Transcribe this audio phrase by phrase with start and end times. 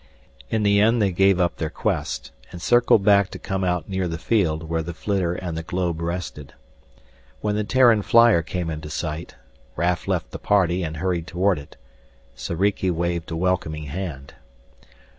[0.49, 4.07] In the end they gave up their quest and circled back to come out near
[4.07, 6.55] the field where the flitter and the globe rested.
[7.41, 9.35] When the Terran flyer came into sight,
[9.75, 11.77] Raf left the party and hurried toward it.
[12.35, 14.33] Soriki waved a welcoming hand.